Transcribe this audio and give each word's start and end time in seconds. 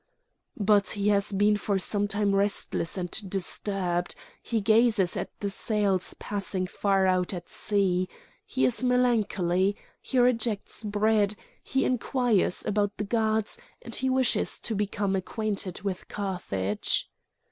"But 0.57 0.87
he 0.89 1.09
has 1.09 1.31
been 1.31 1.57
for 1.57 1.77
some 1.77 2.07
time 2.07 2.33
restless 2.33 2.97
and 2.97 3.11
disturbed. 3.29 4.15
He 4.41 4.59
gazes 4.59 5.15
at 5.15 5.29
the 5.41 5.49
sails 5.51 6.15
passing 6.17 6.65
far 6.65 7.05
out 7.05 7.35
at 7.35 7.49
sea; 7.49 8.09
he 8.43 8.65
is 8.65 8.83
melancholy, 8.83 9.75
he 10.01 10.17
rejects 10.17 10.83
bread, 10.83 11.35
he 11.61 11.85
inquires 11.85 12.65
about 12.65 12.97
the 12.97 13.03
gods, 13.03 13.59
and 13.83 13.95
he 13.95 14.09
wishes 14.09 14.59
to 14.61 14.73
become 14.73 15.15
acquainted 15.15 15.83
with 15.83 16.07
Carthage." 16.07 17.07